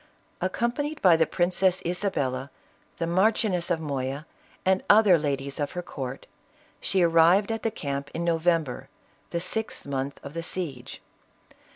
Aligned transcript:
Accompanied 0.41 0.99
by 1.03 1.15
the 1.15 1.27
Princess 1.27 1.79
Isabella, 1.85 2.49
the 2.97 3.05
Mar 3.05 3.31
chioness 3.31 3.69
of 3.69 3.79
Moya, 3.79 4.25
and 4.65 4.81
other 4.89 5.15
ladies 5.15 5.59
of 5.59 5.73
her 5.73 5.83
court, 5.83 6.25
she 6.79 7.03
arrived 7.03 7.51
at 7.51 7.61
the 7.61 7.69
camp 7.69 8.09
in 8.15 8.23
November, 8.23 8.89
the 9.29 9.39
sixth 9.39 9.85
month 9.85 10.19
of 10.23 10.33
the 10.33 10.41
siege. 10.41 11.03